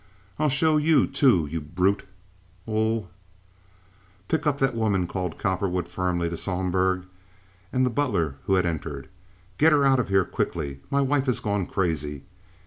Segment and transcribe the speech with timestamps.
[0.39, 3.05] I'll show you, too, you brute—oh—"
[4.27, 7.05] "Pick up that woman," called Cowperwood, firmly, to Sohlberg
[7.71, 9.09] and the butler, who had entered.
[9.59, 10.55] "Get her out of here quick!
[10.91, 12.23] My wife has gone crazy.